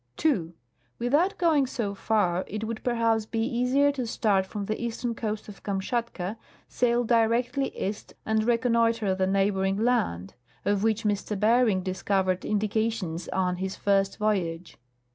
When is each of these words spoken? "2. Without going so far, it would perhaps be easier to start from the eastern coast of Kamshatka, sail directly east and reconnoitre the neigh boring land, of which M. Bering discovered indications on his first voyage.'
"2. 0.17 0.55
Without 0.97 1.37
going 1.37 1.67
so 1.67 1.93
far, 1.93 2.43
it 2.47 2.63
would 2.63 2.83
perhaps 2.83 3.27
be 3.27 3.37
easier 3.43 3.91
to 3.91 4.07
start 4.07 4.47
from 4.47 4.65
the 4.65 4.81
eastern 4.83 5.13
coast 5.13 5.47
of 5.47 5.61
Kamshatka, 5.61 6.37
sail 6.67 7.03
directly 7.03 7.67
east 7.77 8.15
and 8.25 8.43
reconnoitre 8.43 9.13
the 9.13 9.27
neigh 9.27 9.51
boring 9.51 9.77
land, 9.77 10.33
of 10.65 10.81
which 10.81 11.05
M. 11.05 11.15
Bering 11.37 11.83
discovered 11.83 12.43
indications 12.43 13.27
on 13.27 13.57
his 13.57 13.75
first 13.75 14.17
voyage.' 14.17 14.75